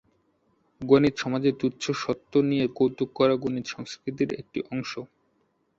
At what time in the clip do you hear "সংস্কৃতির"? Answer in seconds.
3.67-4.29